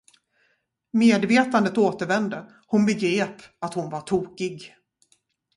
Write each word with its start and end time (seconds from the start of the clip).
Medvetandet 0.91 1.77
återvände, 1.77 2.53
hon 2.67 2.85
begrep 2.85 3.35
att 3.59 3.73
hon 3.73 3.89
var 3.89 4.01
tokig. 4.01 4.73